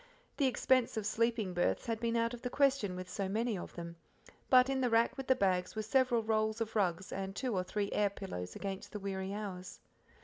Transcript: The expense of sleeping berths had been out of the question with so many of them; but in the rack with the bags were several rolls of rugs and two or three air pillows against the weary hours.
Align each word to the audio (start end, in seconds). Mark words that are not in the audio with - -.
The 0.37 0.47
expense 0.47 0.97
of 0.97 1.05
sleeping 1.05 1.53
berths 1.53 1.85
had 1.85 1.99
been 1.99 2.15
out 2.15 2.33
of 2.33 2.41
the 2.41 2.49
question 2.49 2.95
with 2.95 3.07
so 3.07 3.29
many 3.29 3.55
of 3.55 3.75
them; 3.75 3.97
but 4.49 4.67
in 4.67 4.81
the 4.81 4.89
rack 4.89 5.15
with 5.15 5.27
the 5.27 5.35
bags 5.35 5.75
were 5.75 5.83
several 5.83 6.23
rolls 6.23 6.59
of 6.59 6.75
rugs 6.75 7.11
and 7.13 7.35
two 7.35 7.55
or 7.55 7.63
three 7.63 7.91
air 7.91 8.09
pillows 8.09 8.55
against 8.55 8.93
the 8.93 8.99
weary 8.99 9.31
hours. 9.31 9.79